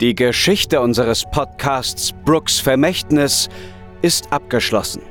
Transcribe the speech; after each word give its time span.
Die 0.00 0.14
Geschichte 0.14 0.80
unseres 0.80 1.24
Podcasts 1.24 2.12
Brooks 2.24 2.60
Vermächtnis 2.60 3.48
ist 4.00 4.32
abgeschlossen. 4.32 5.02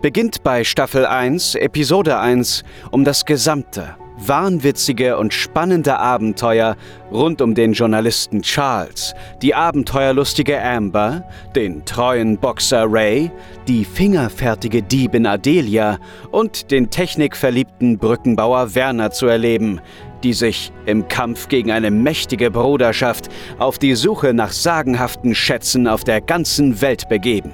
Beginnt 0.00 0.42
bei 0.42 0.64
Staffel 0.64 1.04
1, 1.04 1.56
Episode 1.56 2.18
1, 2.18 2.64
um 2.90 3.04
das 3.04 3.26
gesamte, 3.26 3.94
wahnwitzige 4.16 5.18
und 5.18 5.34
spannende 5.34 5.98
Abenteuer 5.98 6.74
rund 7.12 7.42
um 7.42 7.54
den 7.54 7.74
Journalisten 7.74 8.40
Charles, 8.40 9.14
die 9.42 9.54
abenteuerlustige 9.54 10.58
Amber, 10.62 11.24
den 11.54 11.84
treuen 11.84 12.38
Boxer 12.38 12.86
Ray, 12.88 13.30
die 13.68 13.84
fingerfertige 13.84 14.82
Diebin 14.82 15.26
Adelia 15.26 15.98
und 16.30 16.70
den 16.70 16.88
technikverliebten 16.88 17.98
Brückenbauer 17.98 18.74
Werner 18.74 19.10
zu 19.10 19.26
erleben, 19.26 19.82
die 20.26 20.32
sich 20.32 20.72
im 20.86 21.06
Kampf 21.06 21.46
gegen 21.46 21.70
eine 21.70 21.92
mächtige 21.92 22.50
Bruderschaft 22.50 23.28
auf 23.60 23.78
die 23.78 23.94
Suche 23.94 24.34
nach 24.34 24.50
sagenhaften 24.50 25.36
Schätzen 25.36 25.86
auf 25.86 26.02
der 26.02 26.20
ganzen 26.20 26.80
Welt 26.80 27.08
begeben. 27.08 27.52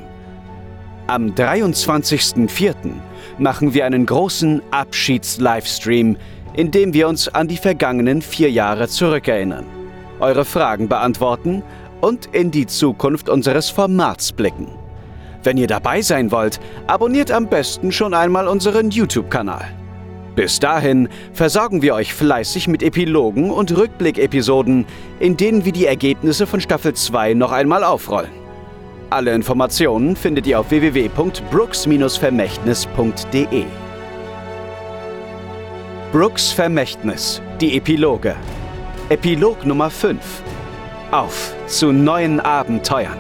Am 1.07 1.35
23.04. 1.35 2.75
machen 3.37 3.75
wir 3.75 3.85
einen 3.85 4.07
großen 4.07 4.63
Abschieds-Livestream, 4.71 6.17
in 6.55 6.71
dem 6.71 6.95
wir 6.95 7.09
uns 7.09 7.29
an 7.29 7.47
die 7.47 7.59
vergangenen 7.59 8.23
vier 8.23 8.51
Jahre 8.51 8.89
zurückerinnern, 8.89 9.67
eure 10.21 10.47
Fragen 10.47 10.89
beantworten 10.89 11.63
und 12.01 12.31
in 12.33 12.51
die 12.51 12.67
Zukunft 12.67 13.29
unseres 13.29 13.69
Formats 13.69 14.33
blicken. 14.33 14.69
Wenn 15.43 15.59
ihr 15.59 15.67
dabei 15.67 16.01
sein 16.01 16.33
wollt, 16.33 16.59
abonniert 16.87 17.33
am 17.33 17.49
besten 17.49 17.93
schon 17.93 18.15
einmal 18.15 18.49
unseren 18.49 18.91
YouTube-Kanal. 18.91 19.82
Bis 20.35 20.59
dahin 20.61 21.11
versorgen 21.35 21.83
wir 21.83 21.95
euch 21.95 22.15
fleißig 22.15 22.67
mit 22.67 22.83
Epilogen 22.83 23.51
und 23.51 23.77
Rückblick-Episoden, 23.77 24.87
in 25.21 25.37
denen 25.37 25.67
wir 25.67 25.73
die 25.73 25.85
Ergebnisse 25.87 26.47
von 26.47 26.61
Staffel 26.61 26.95
2 26.95 27.35
noch 27.35 27.53
einmal 27.53 27.85
aufrollen. 27.85 28.31
Alle 29.11 29.35
Informationen 29.35 30.17
findet 30.17 30.47
ihr 30.47 30.59
auf 30.59 30.71
www.brooks-vermächtnis.de. 30.71 33.65
Brooks 36.13 36.51
Vermächtnis, 36.51 37.43
die 37.61 37.77
Epiloge. 37.77 38.35
Epilog 39.11 39.67
Nummer 39.67 39.91
5. 39.91 40.19
Auf 41.11 41.55
zu 41.67 41.93
neuen 41.93 42.41
Abenteuern. 42.41 43.19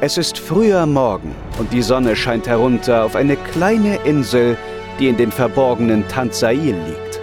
Es 0.00 0.18
ist 0.18 0.38
früher 0.38 0.86
Morgen 0.86 1.34
und 1.58 1.72
die 1.72 1.82
Sonne 1.82 2.14
scheint 2.14 2.46
herunter 2.48 3.04
auf 3.04 3.16
eine 3.16 3.36
kleine 3.36 3.96
Insel, 4.04 4.56
die 4.98 5.08
in 5.08 5.16
dem 5.16 5.32
verborgenen 5.32 6.06
Tanzail 6.08 6.74
liegt. 6.74 7.20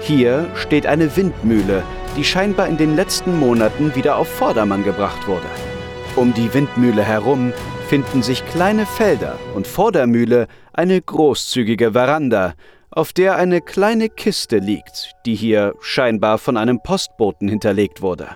Hier 0.00 0.48
steht 0.54 0.86
eine 0.86 1.16
Windmühle, 1.16 1.82
die 2.16 2.24
scheinbar 2.24 2.68
in 2.68 2.76
den 2.76 2.96
letzten 2.96 3.38
Monaten 3.38 3.94
wieder 3.94 4.16
auf 4.16 4.28
Vordermann 4.28 4.84
gebracht 4.84 5.26
wurde. 5.26 5.46
Um 6.16 6.34
die 6.34 6.52
Windmühle 6.52 7.02
herum 7.02 7.52
finden 7.88 8.22
sich 8.22 8.44
kleine 8.46 8.86
Felder 8.86 9.38
und 9.54 9.66
vor 9.66 9.92
der 9.92 10.06
Mühle 10.06 10.46
eine 10.72 11.00
großzügige 11.00 11.92
Veranda, 11.92 12.54
auf 12.90 13.12
der 13.12 13.36
eine 13.36 13.60
kleine 13.60 14.08
Kiste 14.10 14.58
liegt, 14.58 15.12
die 15.24 15.34
hier 15.34 15.74
scheinbar 15.80 16.38
von 16.38 16.56
einem 16.56 16.82
Postboten 16.82 17.48
hinterlegt 17.48 18.02
wurde. 18.02 18.28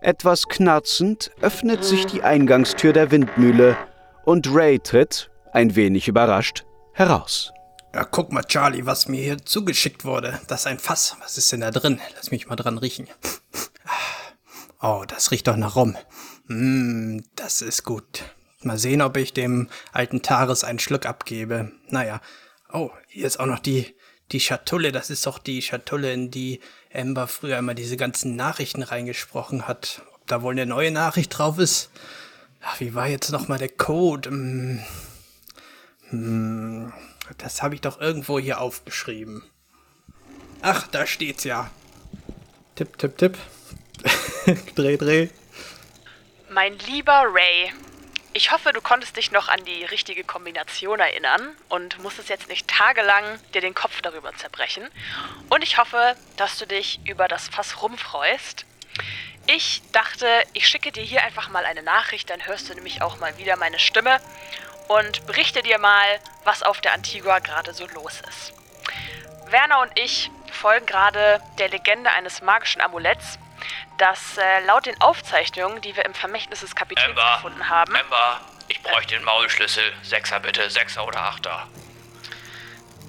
Etwas 0.00 0.48
knarzend 0.48 1.30
öffnet 1.40 1.84
sich 1.84 2.06
die 2.06 2.22
Eingangstür 2.22 2.92
der 2.92 3.10
Windmühle 3.10 3.76
und 4.24 4.52
Ray 4.52 4.78
tritt, 4.78 5.30
ein 5.52 5.74
wenig 5.74 6.08
überrascht, 6.08 6.64
heraus. 6.92 7.52
Ja, 7.94 8.04
guck 8.04 8.32
mal, 8.32 8.44
Charlie, 8.44 8.86
was 8.86 9.06
mir 9.06 9.22
hier 9.22 9.44
zugeschickt 9.44 10.04
wurde. 10.06 10.40
Das 10.46 10.62
ist 10.62 10.66
ein 10.66 10.78
Fass. 10.78 11.16
Was 11.20 11.36
ist 11.36 11.52
denn 11.52 11.60
da 11.60 11.70
drin? 11.70 12.00
Lass 12.16 12.30
mich 12.30 12.46
mal 12.46 12.56
dran 12.56 12.78
riechen. 12.78 13.06
Oh, 14.80 15.04
das 15.06 15.30
riecht 15.30 15.46
doch 15.46 15.56
nach 15.56 15.76
Rum. 15.76 15.96
Mm, 16.48 17.18
das 17.36 17.60
ist 17.60 17.84
gut. 17.84 18.24
Mal 18.62 18.78
sehen, 18.78 19.02
ob 19.02 19.16
ich 19.16 19.34
dem 19.34 19.68
alten 19.92 20.22
Taris 20.22 20.64
einen 20.64 20.78
Schluck 20.78 21.04
abgebe. 21.04 21.70
Naja. 21.88 22.20
Oh, 22.72 22.90
hier 23.08 23.26
ist 23.26 23.38
auch 23.38 23.46
noch 23.46 23.58
die, 23.58 23.94
die 24.32 24.40
Schatulle. 24.40 24.90
Das 24.90 25.10
ist 25.10 25.26
doch 25.26 25.38
die 25.38 25.60
Schatulle, 25.60 26.12
in 26.14 26.30
die 26.30 26.60
Amber 26.94 27.28
früher 27.28 27.58
immer 27.58 27.74
diese 27.74 27.98
ganzen 27.98 28.36
Nachrichten 28.36 28.82
reingesprochen 28.82 29.68
hat. 29.68 30.02
Ob 30.14 30.26
da 30.26 30.42
wohl 30.42 30.52
eine 30.54 30.66
neue 30.66 30.90
Nachricht 30.90 31.36
drauf 31.36 31.58
ist? 31.58 31.90
Ach, 32.62 32.80
wie 32.80 32.94
war 32.94 33.06
jetzt 33.06 33.30
nochmal 33.30 33.58
der 33.58 33.68
Code? 33.68 34.30
Hm. 34.30 34.82
Hm. 36.08 36.92
Das 37.38 37.62
habe 37.62 37.74
ich 37.74 37.80
doch 37.80 38.00
irgendwo 38.00 38.38
hier 38.38 38.60
aufgeschrieben. 38.60 39.42
Ach, 40.60 40.86
da 40.88 41.06
steht's 41.06 41.44
ja. 41.44 41.70
Tipp, 42.74 42.98
tipp, 42.98 43.18
tipp. 43.18 43.38
dreh, 44.74 44.96
dreh. 44.96 45.28
Mein 46.50 46.78
lieber 46.80 47.24
Ray, 47.28 47.72
ich 48.34 48.50
hoffe, 48.50 48.72
du 48.72 48.80
konntest 48.80 49.16
dich 49.16 49.30
noch 49.30 49.48
an 49.48 49.62
die 49.64 49.84
richtige 49.84 50.24
Kombination 50.24 51.00
erinnern 51.00 51.54
und 51.68 51.98
musstest 51.98 52.30
jetzt 52.30 52.48
nicht 52.48 52.66
tagelang 52.66 53.24
dir 53.52 53.60
den 53.60 53.74
Kopf 53.74 54.00
darüber 54.00 54.34
zerbrechen. 54.34 54.88
Und 55.50 55.62
ich 55.62 55.76
hoffe, 55.76 56.16
dass 56.38 56.58
du 56.58 56.66
dich 56.66 57.00
über 57.06 57.28
das 57.28 57.48
Fass 57.48 57.82
rumfreust. 57.82 58.64
Ich 59.46 59.82
dachte, 59.92 60.26
ich 60.54 60.66
schicke 60.66 60.92
dir 60.92 61.02
hier 61.02 61.22
einfach 61.24 61.50
mal 61.50 61.64
eine 61.66 61.82
Nachricht, 61.82 62.30
dann 62.30 62.46
hörst 62.46 62.70
du 62.70 62.74
nämlich 62.74 63.02
auch 63.02 63.18
mal 63.18 63.36
wieder 63.36 63.56
meine 63.56 63.78
Stimme 63.78 64.20
und 64.88 65.26
berichte 65.26 65.62
dir 65.62 65.78
mal, 65.78 66.20
was 66.44 66.62
auf 66.62 66.80
der 66.80 66.92
Antigua 66.92 67.38
gerade 67.38 67.72
so 67.74 67.86
los 67.88 68.20
ist. 68.28 68.52
Werner 69.50 69.80
und 69.80 69.92
ich 69.98 70.30
folgen 70.50 70.86
gerade 70.86 71.40
der 71.58 71.68
Legende 71.68 72.10
eines 72.10 72.42
magischen 72.42 72.80
Amuletts, 72.80 73.38
das 73.98 74.36
äh, 74.38 74.64
laut 74.66 74.86
den 74.86 75.00
Aufzeichnungen, 75.00 75.80
die 75.82 75.94
wir 75.96 76.04
im 76.04 76.14
Vermächtnis 76.14 76.60
des 76.60 76.74
Kapitäns 76.74 77.08
Amber, 77.08 77.34
gefunden 77.36 77.68
haben. 77.68 77.94
Amber, 77.94 78.40
ich 78.68 78.82
bräuchte 78.82 79.14
den 79.14 79.24
Maulschlüssel. 79.24 79.92
Sechser 80.02 80.40
bitte, 80.40 80.68
Sechser 80.70 81.06
oder 81.06 81.20
Achter. 81.20 81.68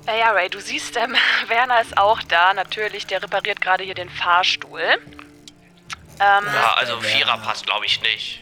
Ja, 0.05 0.15
ja, 0.15 0.31
Ray, 0.31 0.49
du 0.49 0.59
siehst, 0.59 0.97
ähm, 0.97 1.15
Werner 1.47 1.81
ist 1.81 1.97
auch 1.97 2.21
da. 2.23 2.53
Natürlich, 2.53 3.07
der 3.07 3.23
repariert 3.23 3.61
gerade 3.61 3.83
hier 3.83 3.95
den 3.95 4.09
Fahrstuhl. 4.09 4.81
Ähm, 4.81 4.99
Ja, 6.19 6.73
also 6.75 6.99
Vierer 7.01 7.37
passt 7.37 7.65
glaube 7.65 7.85
ich 7.85 8.01
nicht. 8.01 8.41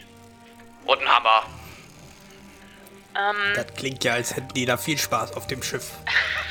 Und 0.86 1.02
ein 1.02 1.09
Hammer. 1.09 1.44
Ähm, 3.17 3.53
Das 3.55 3.73
klingt 3.75 4.03
ja, 4.03 4.13
als 4.13 4.35
hätten 4.35 4.53
die 4.53 4.66
da 4.66 4.77
viel 4.77 4.97
Spaß 4.97 5.33
auf 5.33 5.47
dem 5.47 5.63
Schiff. 5.63 5.91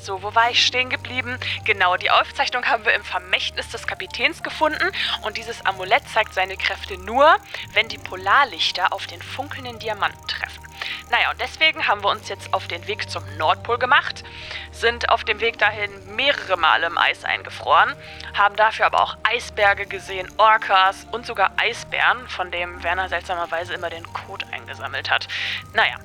So, 0.00 0.22
wo 0.22 0.34
war 0.34 0.50
ich 0.50 0.64
stehen 0.64 0.88
geblieben? 0.88 1.38
Genau, 1.66 1.98
die 1.98 2.10
Aufzeichnung 2.10 2.64
haben 2.64 2.86
wir 2.86 2.94
im 2.94 3.04
Vermächtnis 3.04 3.68
des 3.68 3.86
Kapitäns 3.86 4.42
gefunden 4.42 4.90
und 5.20 5.36
dieses 5.36 5.66
Amulett 5.66 6.02
zeigt 6.08 6.32
seine 6.32 6.56
Kräfte 6.56 6.96
nur, 6.96 7.36
wenn 7.74 7.88
die 7.88 7.98
Polarlichter 7.98 8.94
auf 8.94 9.06
den 9.06 9.20
funkelnden 9.20 9.78
Diamanten 9.78 10.26
treffen. 10.26 10.62
Naja, 11.10 11.30
und 11.30 11.40
deswegen 11.40 11.86
haben 11.86 12.02
wir 12.02 12.10
uns 12.10 12.28
jetzt 12.28 12.52
auf 12.54 12.68
den 12.68 12.86
Weg 12.86 13.10
zum 13.10 13.22
Nordpol 13.36 13.78
gemacht, 13.78 14.24
sind 14.72 15.08
auf 15.10 15.24
dem 15.24 15.40
Weg 15.40 15.58
dahin 15.58 15.90
mehrere 16.16 16.56
Male 16.56 16.86
im 16.86 16.98
Eis 16.98 17.24
eingefroren, 17.24 17.94
haben 18.34 18.56
dafür 18.56 18.86
aber 18.86 19.02
auch 19.02 19.16
Eisberge 19.24 19.86
gesehen, 19.86 20.32
Orcas 20.38 21.06
und 21.12 21.26
sogar 21.26 21.52
Eisbären, 21.56 22.28
von 22.28 22.50
dem 22.50 22.82
Werner 22.82 23.08
seltsamerweise 23.08 23.74
immer 23.74 23.90
den 23.90 24.04
Code 24.12 24.46
eingesammelt 24.52 25.10
hat. 25.10 25.28
Naja, 25.72 25.96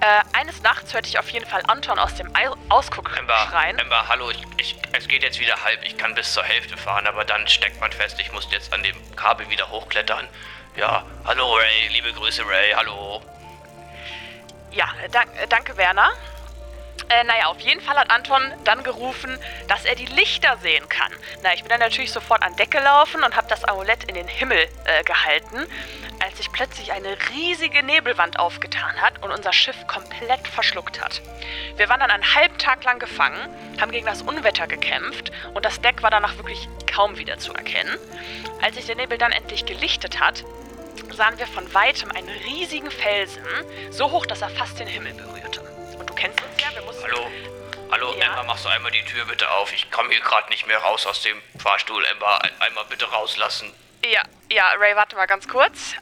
äh, 0.00 0.22
eines 0.38 0.62
Nachts 0.62 0.94
hörte 0.94 1.08
ich 1.08 1.18
auf 1.18 1.28
jeden 1.30 1.46
Fall 1.46 1.62
Anton 1.66 1.98
aus 1.98 2.14
dem 2.14 2.34
Ei- 2.36 2.48
Ausguck 2.68 3.18
Amber, 3.18 3.48
schreien. 3.50 3.80
Amber, 3.80 4.06
hallo, 4.08 4.30
ich, 4.30 4.42
ich, 4.56 4.76
es 4.92 5.08
geht 5.08 5.22
jetzt 5.24 5.40
wieder 5.40 5.64
halb. 5.64 5.82
Ich 5.82 5.98
kann 5.98 6.14
bis 6.14 6.32
zur 6.32 6.44
Hälfte 6.44 6.76
fahren, 6.76 7.06
aber 7.08 7.24
dann 7.24 7.48
steckt 7.48 7.80
man 7.80 7.90
fest, 7.90 8.18
ich 8.20 8.30
muss 8.32 8.46
jetzt 8.52 8.72
an 8.72 8.82
dem 8.84 8.96
Kabel 9.16 9.48
wieder 9.50 9.68
hochklettern. 9.70 10.28
Ja, 10.76 11.04
hallo 11.24 11.52
Ray, 11.54 11.88
liebe 11.88 12.12
Grüße 12.12 12.46
Ray, 12.46 12.72
hallo. 12.76 13.20
Ja, 14.72 14.86
dank, 15.12 15.28
äh, 15.40 15.46
danke 15.48 15.76
Werner. 15.76 16.10
Äh, 17.10 17.24
naja, 17.24 17.46
auf 17.46 17.60
jeden 17.60 17.80
Fall 17.80 17.96
hat 17.96 18.10
Anton 18.10 18.42
dann 18.64 18.82
gerufen, 18.82 19.38
dass 19.66 19.84
er 19.86 19.94
die 19.94 20.04
Lichter 20.06 20.58
sehen 20.58 20.86
kann. 20.90 21.10
Na, 21.42 21.54
ich 21.54 21.62
bin 21.62 21.70
dann 21.70 21.80
natürlich 21.80 22.12
sofort 22.12 22.42
an 22.42 22.54
Deck 22.56 22.70
gelaufen 22.70 23.22
und 23.22 23.34
habe 23.34 23.48
das 23.48 23.64
Amulett 23.64 24.04
in 24.04 24.14
den 24.14 24.28
Himmel 24.28 24.68
äh, 24.84 25.02
gehalten, 25.04 25.66
als 26.22 26.36
sich 26.36 26.52
plötzlich 26.52 26.92
eine 26.92 27.16
riesige 27.30 27.82
Nebelwand 27.82 28.38
aufgetan 28.38 29.00
hat 29.00 29.22
und 29.22 29.30
unser 29.30 29.54
Schiff 29.54 29.86
komplett 29.86 30.46
verschluckt 30.48 31.00
hat. 31.00 31.22
Wir 31.76 31.88
waren 31.88 32.00
dann 32.00 32.10
einen 32.10 32.34
halben 32.34 32.58
Tag 32.58 32.84
lang 32.84 32.98
gefangen, 32.98 33.38
haben 33.80 33.92
gegen 33.92 34.06
das 34.06 34.20
Unwetter 34.20 34.66
gekämpft 34.66 35.32
und 35.54 35.64
das 35.64 35.80
Deck 35.80 36.02
war 36.02 36.10
danach 36.10 36.36
wirklich 36.36 36.68
kaum 36.86 37.16
wieder 37.16 37.38
zu 37.38 37.54
erkennen. 37.54 37.96
Als 38.60 38.74
sich 38.74 38.84
der 38.84 38.96
Nebel 38.96 39.16
dann 39.16 39.32
endlich 39.32 39.64
gelichtet 39.64 40.20
hat, 40.20 40.44
sahen 41.12 41.38
wir 41.38 41.46
von 41.46 41.72
weitem 41.74 42.10
einen 42.12 42.28
riesigen 42.28 42.90
Felsen, 42.90 43.42
so 43.90 44.10
hoch, 44.10 44.26
dass 44.26 44.42
er 44.42 44.50
fast 44.50 44.78
den 44.78 44.86
Himmel 44.86 45.14
berührte. 45.14 45.60
Und 45.98 46.08
du 46.08 46.14
kennst 46.14 46.40
uns 46.42 46.62
ja, 46.62 46.74
wir 46.74 46.82
mussten... 46.82 47.02
Hallo? 47.04 47.26
Hallo, 47.90 48.14
Ja? 48.18 48.30
Amber, 48.30 48.44
machst 48.44 48.64
du 48.64 48.68
einmal 48.68 48.90
die 48.92 49.02
Tür 49.04 49.24
bitte 49.24 49.50
auf? 49.50 49.72
Ich 49.72 49.90
komme 49.90 50.10
hier 50.10 50.20
gerade 50.20 50.48
nicht 50.50 50.66
mehr 50.66 50.78
raus 50.78 51.06
aus 51.06 51.22
dem 51.22 51.36
Fahrstuhl. 51.58 52.04
Amber, 52.12 52.42
ein, 52.44 52.50
einmal 52.60 52.84
bitte 52.88 53.06
rauslassen. 53.06 53.72
Ja, 54.04 54.22
ja, 54.50 54.64
Ray, 54.78 54.94
warte 54.94 55.16
mal 55.16 55.26
ganz 55.26 55.48
kurz. 55.48 55.94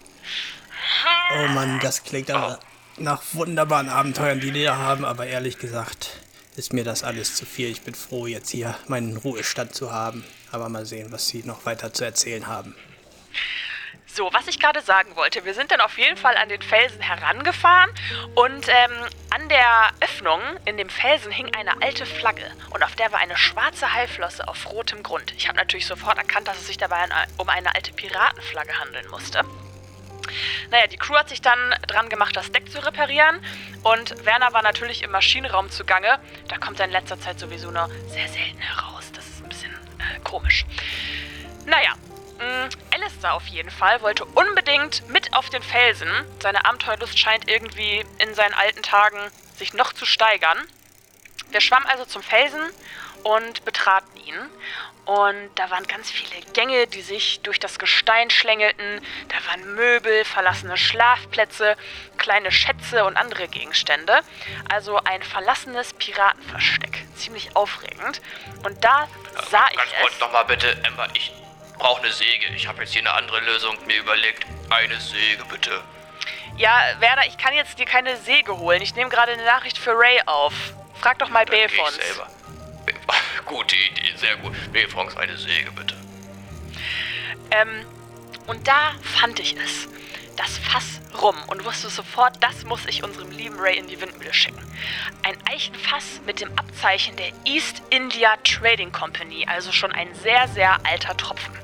Oh 1.35 1.49
Mann, 1.49 1.81
das 1.81 2.05
klingt 2.05 2.31
aber 2.31 2.59
nach 2.97 3.23
wunderbaren 3.33 3.89
Abenteuern, 3.89 4.41
die 4.41 4.51
die 4.51 4.65
da 4.65 4.77
haben, 4.77 5.05
aber 5.05 5.27
ehrlich 5.27 5.59
gesagt 5.59 6.11
ist 6.57 6.73
mir 6.73 6.85
das 6.85 7.05
alles 7.05 7.37
zu 7.37 7.45
viel. 7.45 7.69
Ich 7.69 7.83
bin 7.83 7.95
froh, 7.95 8.27
jetzt 8.27 8.51
hier 8.51 8.75
meinen 8.89 9.17
Ruhestand 9.19 9.75
zu 9.75 9.93
haben. 9.93 10.25
Aber 10.53 10.69
mal 10.69 10.87
sehen, 10.87 11.13
was 11.13 11.29
sie 11.29 11.43
noch 11.45 11.67
weiter 11.67 11.93
zu 11.93 12.05
erzählen 12.05 12.47
haben. 12.47 12.75
So, 14.17 14.33
was 14.33 14.47
ich 14.47 14.59
gerade 14.59 14.81
sagen 14.81 15.15
wollte, 15.15 15.45
wir 15.45 15.53
sind 15.53 15.71
dann 15.71 15.83
auf 15.83 15.99
jeden 15.99 16.17
Fall 16.17 16.39
an 16.39 16.49
den 16.49 16.63
Felsen 16.63 17.03
herangefahren 17.03 17.91
und 18.35 18.67
ähm, 18.67 18.93
an 19.29 19.47
der 19.51 19.91
Öffnung 20.01 20.41
in 20.65 20.79
dem 20.79 20.89
Felsen 20.89 21.31
hing 21.31 21.55
eine 21.55 21.83
alte 21.83 22.07
Flagge 22.07 22.51
und 22.71 22.83
auf 22.83 22.95
der 22.95 23.13
war 23.13 23.19
eine 23.19 23.37
schwarze 23.37 23.93
Haiflosse 23.93 24.49
auf 24.49 24.73
rotem 24.73 25.03
Grund. 25.03 25.35
Ich 25.37 25.49
habe 25.49 25.59
natürlich 25.59 25.85
sofort 25.85 26.17
erkannt, 26.17 26.49
dass 26.49 26.57
es 26.57 26.67
sich 26.67 26.79
dabei 26.79 27.05
um 27.37 27.51
eine 27.51 27.75
alte 27.75 27.93
Piratenflagge 27.93 28.79
handeln 28.81 29.07
musste. 29.11 29.45
Naja, 30.71 30.87
die 30.87 30.97
Crew 30.97 31.17
hat 31.17 31.29
sich 31.29 31.43
dann 31.43 31.75
dran 31.87 32.09
gemacht, 32.09 32.35
das 32.39 32.51
Deck 32.51 32.73
zu 32.73 32.83
reparieren. 32.83 33.39
Und 33.83 34.25
Werner 34.25 34.55
war 34.55 34.63
natürlich 34.63 35.03
im 35.03 35.11
Maschinenraum 35.11 35.71
zugange. 35.71 36.19
Da 36.49 36.57
kommt 36.57 36.81
er 36.81 36.87
in 36.87 36.93
letzter 36.93 37.21
Zeit 37.21 37.39
sowieso 37.39 37.71
nur 37.71 37.91
sehr 38.09 38.29
selten 38.29 38.61
heraus. 38.61 39.13
Das 39.13 39.27
ist 39.27 39.43
ein 39.43 39.49
bisschen 39.51 39.73
äh, 39.99 40.19
komisch. 40.25 40.65
Naja, 41.67 41.93
mh, 42.39 42.67
mm, 42.67 42.69
Alistair 42.95 43.35
auf 43.35 43.47
jeden 43.47 43.71
Fall 43.71 44.01
wollte 44.03 44.25
unbedingt 44.25 45.09
mit 45.09 45.33
auf 45.35 45.51
den 45.51 45.63
Felsen. 45.63 46.11
Seine 46.43 46.65
Abenteuerlust 46.65 47.19
scheint 47.19 47.51
irgendwie 47.51 48.05
in 48.19 48.35
seinen 48.35 48.55
alten 48.55 48.83
Tagen 48.83 49.19
sich 49.57 49.75
noch 49.75 49.93
zu 49.93 50.07
steigern. 50.07 50.59
Wir 51.51 51.61
schwammen 51.61 51.87
also 51.87 52.05
zum 52.05 52.23
Felsen 52.23 52.63
und 53.23 53.65
betraten 53.65 54.17
ihn. 54.17 54.37
Und 55.07 55.51
da 55.55 55.71
waren 55.71 55.87
ganz 55.87 56.11
viele 56.11 56.41
Gänge, 56.53 56.89
die 56.89 57.01
sich 57.01 57.41
durch 57.43 57.61
das 57.61 57.79
Gestein 57.79 58.29
schlängelten. 58.29 59.01
Da 59.29 59.37
waren 59.49 59.75
Möbel, 59.77 60.25
verlassene 60.25 60.77
Schlafplätze, 60.77 61.77
kleine 62.19 62.51
Schätze 62.51 63.05
und 63.05 63.17
andere 63.17 63.47
Gegenstände. 63.47 64.21
Also 64.69 64.99
ein 65.05 65.23
verlassenes 65.23 65.93
Piratenversteck. 65.93 67.05
Ziemlich 67.15 67.55
aufregend. 67.55 68.21
Und 68.65 68.83
da 68.85 69.07
sah 69.49 69.69
ich 69.71 69.77
Ganz 69.77 69.91
kurz 70.01 70.19
nochmal 70.19 70.45
bitte, 70.47 70.77
Emma, 70.83 71.07
ich 71.15 71.33
brauche 71.79 72.03
eine 72.03 72.13
Säge. 72.13 72.47
Ich 72.55 72.67
habe 72.67 72.83
jetzt 72.83 72.93
hier 72.93 73.03
eine 73.03 73.13
andere 73.15 73.41
Lösung 73.41 73.77
mir 73.87 73.97
überlegt. 73.99 74.47
Eine 74.71 74.99
Säge 75.01 75.45
bitte. 75.51 75.83
Ja, 76.57 76.73
Werner, 77.01 77.27
ich 77.27 77.37
kann 77.37 77.55
jetzt 77.55 77.79
dir 77.79 77.85
keine 77.85 78.17
Säge 78.17 78.57
holen. 78.57 78.81
Ich 78.81 78.95
nehme 78.95 79.11
gerade 79.11 79.33
eine 79.33 79.45
Nachricht 79.45 79.79
für 79.79 79.93
Ray 79.93 80.21
auf. 80.27 80.55
Frag 81.01 81.19
doch 81.19 81.29
mal 81.29 81.45
Dann 81.45 81.55
geh 81.55 81.65
ich 81.67 81.73
Belfons. 81.73 81.97
selber. 81.97 82.29
Gute 83.45 83.77
Idee, 83.77 84.17
sehr 84.17 84.37
gut. 84.37 84.55
Befrons 84.73 85.17
eine 85.17 85.37
Säge 85.37 85.71
bitte. 85.73 85.95
Ähm, 87.51 87.85
und 88.47 88.67
da 88.67 88.95
fand 89.03 89.39
ich 89.41 89.57
es. 89.57 89.89
Das 90.37 90.59
Fass 90.59 91.01
rum 91.21 91.37
und 91.47 91.65
wusste 91.65 91.89
sofort, 91.89 92.43
das 92.43 92.65
muss 92.65 92.85
ich 92.87 93.03
unserem 93.03 93.31
lieben 93.31 93.59
Ray 93.59 93.79
in 93.79 93.87
die 93.87 94.01
Windmühle 94.01 94.35
schicken. 94.35 94.63
Ein 95.23 95.37
Eichenfass 95.51 96.21
mit 96.27 96.41
dem 96.41 96.57
Abzeichen 96.59 97.17
der 97.17 97.33
East 97.45 97.83
India 97.91 98.37
Trading 98.45 98.93
Company, 98.93 99.47
also 99.49 99.73
schon 99.73 99.93
ein 99.93 100.15
sehr, 100.15 100.47
sehr 100.49 100.79
alter 100.85 101.17
Tropfen. 101.17 101.55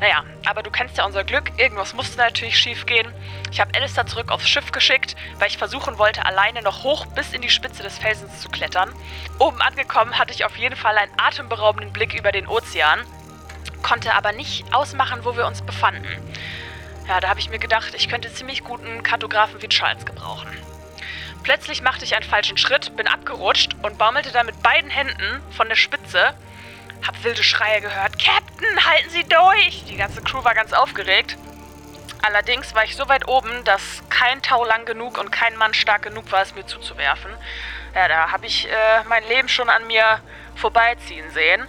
Naja, 0.00 0.22
aber 0.46 0.62
du 0.62 0.70
kennst 0.70 0.96
ja 0.96 1.04
unser 1.04 1.24
Glück, 1.24 1.50
irgendwas 1.56 1.92
musste 1.92 2.18
natürlich 2.18 2.58
schief 2.58 2.86
gehen. 2.86 3.12
Ich 3.50 3.60
habe 3.60 3.74
Alistair 3.74 4.06
zurück 4.06 4.30
aufs 4.30 4.48
Schiff 4.48 4.70
geschickt, 4.70 5.16
weil 5.38 5.48
ich 5.48 5.58
versuchen 5.58 5.98
wollte, 5.98 6.24
alleine 6.24 6.62
noch 6.62 6.84
hoch 6.84 7.06
bis 7.06 7.32
in 7.32 7.42
die 7.42 7.50
Spitze 7.50 7.82
des 7.82 7.98
Felsens 7.98 8.40
zu 8.40 8.48
klettern. 8.48 8.92
Oben 9.38 9.60
angekommen 9.60 10.16
hatte 10.18 10.32
ich 10.32 10.44
auf 10.44 10.56
jeden 10.56 10.76
Fall 10.76 10.96
einen 10.96 11.12
atemberaubenden 11.16 11.92
Blick 11.92 12.14
über 12.14 12.30
den 12.30 12.46
Ozean, 12.46 13.00
konnte 13.82 14.14
aber 14.14 14.32
nicht 14.32 14.72
ausmachen, 14.72 15.24
wo 15.24 15.36
wir 15.36 15.46
uns 15.46 15.62
befanden. 15.62 16.06
Ja, 17.08 17.20
da 17.20 17.28
habe 17.28 17.40
ich 17.40 17.50
mir 17.50 17.58
gedacht, 17.58 17.94
ich 17.94 18.08
könnte 18.08 18.32
ziemlich 18.32 18.62
guten 18.62 19.02
Kartografen 19.02 19.60
wie 19.62 19.68
Charles 19.68 20.04
gebrauchen. 20.04 20.48
Plötzlich 21.42 21.82
machte 21.82 22.04
ich 22.04 22.14
einen 22.14 22.24
falschen 22.24 22.58
Schritt, 22.58 22.94
bin 22.96 23.08
abgerutscht 23.08 23.74
und 23.82 23.96
baumelte 23.96 24.30
dann 24.30 24.46
mit 24.46 24.62
beiden 24.62 24.90
Händen 24.90 25.40
von 25.50 25.68
der 25.68 25.76
Spitze. 25.76 26.34
Hab 27.06 27.22
wilde 27.24 27.42
Schreie 27.42 27.80
gehört. 27.80 28.18
Captain, 28.18 28.84
halten 28.84 29.10
Sie 29.10 29.24
durch! 29.24 29.84
Die 29.84 29.96
ganze 29.96 30.22
Crew 30.22 30.44
war 30.44 30.54
ganz 30.54 30.72
aufgeregt. 30.72 31.36
Allerdings 32.22 32.74
war 32.74 32.84
ich 32.84 32.96
so 32.96 33.08
weit 33.08 33.28
oben, 33.28 33.64
dass 33.64 34.02
kein 34.10 34.42
Tau 34.42 34.64
lang 34.64 34.84
genug 34.84 35.18
und 35.18 35.30
kein 35.30 35.56
Mann 35.56 35.72
stark 35.72 36.02
genug 36.02 36.30
war, 36.32 36.42
es 36.42 36.54
mir 36.54 36.66
zuzuwerfen. 36.66 37.30
Ja, 37.94 38.08
da 38.08 38.32
habe 38.32 38.46
ich 38.46 38.66
äh, 38.66 39.04
mein 39.08 39.26
Leben 39.28 39.48
schon 39.48 39.68
an 39.68 39.86
mir 39.86 40.20
vorbeiziehen 40.56 41.30
sehen. 41.30 41.66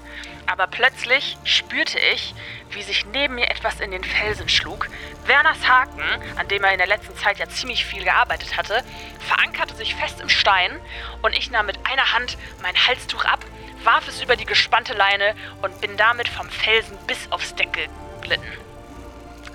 Aber 0.48 0.68
plötzlich 0.68 1.38
spürte 1.44 2.00
ich, 2.00 2.34
wie 2.72 2.84
sich 2.84 3.06
neben 3.06 3.36
mir 3.36 3.50
etwas 3.50 3.80
in 3.80 3.92
den 3.92 4.04
Felsen 4.04 4.50
schlug. 4.50 4.88
Werners 5.26 5.68
Haken, 5.68 6.04
an 6.38 6.48
dem 6.48 6.64
er 6.64 6.72
in 6.72 6.78
der 6.78 6.88
letzten 6.88 7.16
Zeit 7.18 7.40
ja 7.40 7.50
ziemlich 7.50 7.86
viel 7.86 8.04
gearbeitet 8.04 8.58
hatte, 8.58 8.84
verankerte 9.20 9.76
sich 9.76 9.96
fest 9.96 10.22
im 10.22 10.30
Stein 10.30 10.80
und 11.22 11.36
ich 11.36 11.52
nahm 11.52 11.66
mit 11.66 11.80
einer 11.90 12.14
Hand 12.14 12.38
mein 12.62 12.76
Halstuch 12.76 13.26
ab, 13.26 13.44
warf 13.84 14.08
es 14.08 14.22
über 14.22 14.36
die 14.36 14.46
gespannte 14.46 14.94
Leine 14.94 15.36
und 15.62 15.82
bin 15.82 15.98
damit 15.98 16.28
vom 16.28 16.50
Felsen 16.50 16.98
bis 17.08 17.32
aufs 17.32 17.56
Deck 17.56 17.90
geglitten. 18.22 18.52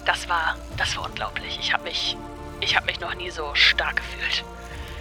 Das 0.05 0.29
war, 0.29 0.57
das 0.77 0.97
war 0.97 1.05
unglaublich. 1.05 1.59
Ich 1.61 1.73
habe 1.73 1.85
mich, 1.85 2.17
ich 2.61 2.77
habe 2.77 2.87
mich 2.87 3.01
noch 3.01 3.15
nie 3.15 3.31
so 3.31 3.55
stark 3.55 3.97
gefühlt. 3.97 4.45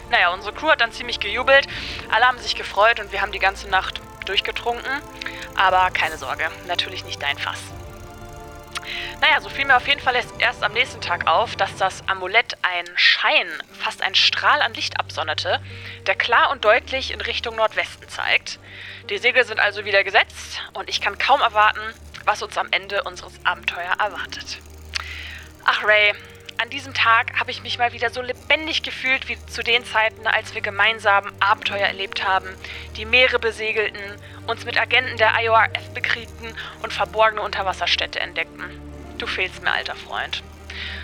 Naja, 0.10 0.30
unsere 0.30 0.54
Crew 0.54 0.69
hat 0.69 0.81
dann 0.81 0.92
ziemlich 0.92 1.19
gejubelt. 1.19 1.68
Alle 2.12 2.25
haben 2.25 2.38
sich 2.38 2.56
gefreut 2.56 3.00
und 3.00 3.12
wir 3.12 3.21
haben 3.21 3.31
die 3.31 3.39
ganze 3.39 3.68
Nacht 3.68 4.01
durchgetrunken. 4.25 5.01
Aber 5.56 5.89
keine 5.92 6.18
Sorge, 6.18 6.50
natürlich 6.68 7.04
nicht 7.04 7.21
dein 7.21 7.38
Fass. 7.38 7.60
Naja, 9.21 9.39
so 9.41 9.49
fiel 9.49 9.65
mir 9.65 9.77
auf 9.77 9.87
jeden 9.87 10.01
Fall 10.01 10.15
erst, 10.39 10.63
am 10.63 10.73
nächsten 10.73 11.01
Tag 11.01 11.27
auf, 11.27 11.55
dass 11.55 11.75
das 11.77 12.07
Amulett 12.07 12.57
einen 12.61 12.97
Schein, 12.97 13.47
fast 13.79 14.01
einen 14.01 14.15
Strahl 14.15 14.61
an 14.61 14.73
Licht 14.73 14.99
absonderte, 14.99 15.61
der 16.07 16.15
klar 16.15 16.51
und 16.51 16.65
deutlich 16.65 17.11
in 17.11 17.21
Richtung 17.21 17.55
Nordwesten 17.55 18.07
zeigt. 18.09 18.59
Die 19.09 19.17
Segel 19.17 19.45
sind 19.45 19.59
also 19.59 19.85
wieder 19.85 20.03
gesetzt 20.03 20.61
und 20.73 20.89
ich 20.89 21.01
kann 21.01 21.17
kaum 21.17 21.41
erwarten, 21.41 21.81
was 22.25 22.41
uns 22.41 22.57
am 22.57 22.67
Ende 22.71 23.03
unseres 23.03 23.33
Abenteuers 23.43 23.97
erwartet. 23.99 24.59
Ach 25.65 25.83
Ray, 25.83 26.13
an 26.57 26.69
diesem 26.69 26.93
Tag 26.93 27.39
habe 27.39 27.51
ich 27.51 27.63
mich 27.63 27.77
mal 27.77 27.93
wieder 27.93 28.09
so 28.09 28.21
lebendig 28.21 28.83
gefühlt 28.83 29.27
wie 29.27 29.37
zu 29.47 29.63
den 29.63 29.83
Zeiten, 29.85 30.27
als 30.27 30.53
wir 30.53 30.61
gemeinsam 30.61 31.31
Abenteuer 31.39 31.87
erlebt 31.87 32.25
haben, 32.25 32.47
die 32.95 33.05
Meere 33.05 33.39
besegelten, 33.39 34.01
uns 34.47 34.65
mit 34.65 34.77
Agenten 34.77 35.17
der 35.17 35.33
IORF 35.41 35.93
bekriegten 35.93 36.55
und 36.81 36.93
verborgene 36.93 37.41
Unterwasserstädte 37.41 38.19
entdeckten. 38.19 38.79
Du 39.17 39.27
fehlst 39.27 39.61
mir, 39.63 39.71
alter 39.71 39.95
Freund. 39.95 40.43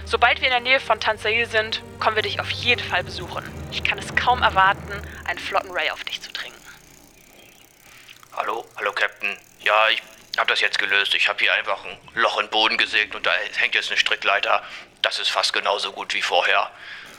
Sobald 0.05 0.41
wir 0.41 0.47
in 0.47 0.53
der 0.53 0.59
Nähe 0.59 0.79
von 0.79 0.99
Tansail 0.99 1.45
sind, 1.45 1.83
kommen 1.99 2.15
wir 2.15 2.23
dich 2.23 2.39
auf 2.39 2.49
jeden 2.49 2.83
Fall 2.83 3.03
besuchen. 3.03 3.43
Ich 3.71 3.83
kann 3.83 3.99
es 3.99 4.15
kaum 4.15 4.41
erwarten, 4.41 5.01
einen 5.25 5.39
flotten 5.39 5.71
Ray 5.71 5.89
auf 5.91 6.03
dich 6.03 6.21
zu 6.21 6.33
trinken. 6.33 6.59
Hallo, 8.35 8.65
hallo 8.77 8.91
Captain. 8.91 9.37
Ja, 9.61 9.89
ich 9.89 10.01
habe 10.37 10.49
das 10.49 10.61
jetzt 10.61 10.79
gelöst. 10.79 11.13
Ich 11.13 11.29
habe 11.29 11.39
hier 11.39 11.53
einfach 11.53 11.83
ein 11.85 11.97
Loch 12.15 12.39
in 12.39 12.45
den 12.45 12.51
Boden 12.51 12.77
gesägt 12.77 13.13
und 13.15 13.25
da 13.25 13.31
hängt 13.57 13.75
jetzt 13.75 13.89
eine 13.89 13.97
Strickleiter. 13.97 14.63
Das 15.01 15.19
ist 15.19 15.29
fast 15.29 15.53
genauso 15.53 15.91
gut 15.91 16.13
wie 16.13 16.21
vorher. 16.21 16.71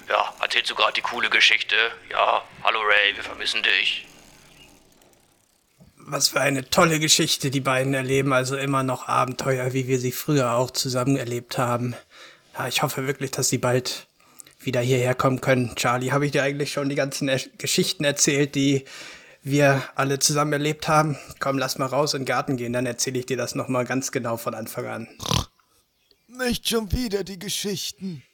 Ja, 0.09 0.35
erzählst 0.41 0.71
du 0.71 0.75
gerade 0.75 0.95
die 0.95 1.03
coole 1.03 1.31
Geschichte? 1.31 1.77
Ja, 2.11 2.43
hallo 2.65 2.81
Ray, 2.81 3.15
wir 3.15 3.23
vermissen 3.23 3.63
dich. 3.63 4.07
Was 6.13 6.27
für 6.27 6.41
eine 6.41 6.69
tolle 6.69 6.99
Geschichte 6.99 7.53
die 7.53 7.61
beiden 7.61 7.95
erleben, 7.95 8.33
also 8.33 8.57
immer 8.57 8.83
noch 8.83 9.07
Abenteuer, 9.07 9.73
wie 9.75 9.87
wir 9.87 10.01
sie 10.01 10.11
früher 10.11 10.55
auch 10.55 10.73
zusammen 10.73 11.15
erlebt 11.17 11.57
haben. 11.57 11.95
Ja, 12.59 12.67
ich 12.67 12.83
hoffe 12.83 13.07
wirklich, 13.07 13.31
dass 13.31 13.49
sie 13.49 13.59
bald 13.59 14.09
wieder 14.59 14.81
hierher 14.81 15.15
kommen 15.15 15.41
können. 15.41 15.77
Charlie, 15.77 16.11
habe 16.11 16.27
ich 16.27 16.33
dir 16.33 16.43
eigentlich 16.43 16.73
schon 16.73 16.89
die 16.89 16.97
ganzen 16.97 17.29
er 17.29 17.39
Geschichten 17.59 18.03
erzählt, 18.03 18.57
die 18.57 18.87
wir 19.45 19.85
alle 19.95 20.19
zusammen 20.19 20.53
erlebt 20.53 20.89
haben? 20.89 21.17
Komm, 21.39 21.59
lass 21.59 21.79
mal 21.79 21.87
raus 21.87 22.13
in 22.15 22.23
den 22.23 22.27
Garten 22.27 22.57
gehen, 22.57 22.73
dann 22.73 22.87
erzähle 22.87 23.21
ich 23.21 23.27
dir 23.27 23.37
das 23.37 23.55
nochmal 23.55 23.85
ganz 23.85 24.11
genau 24.11 24.37
von 24.37 24.55
Anfang 24.57 24.87
an. 24.87 25.09
Nicht 26.27 26.69
schon 26.69 26.91
wieder 26.91 27.23
die 27.23 27.39
Geschichten. 27.39 28.25